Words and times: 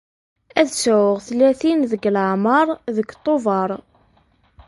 Ad 0.59 0.69
sɛuɣ 0.71 1.17
tlatin 1.27 1.79
deg 1.91 2.03
leɛmer 2.15 2.67
deg 2.95 3.07
Tubeṛ. 3.23 3.69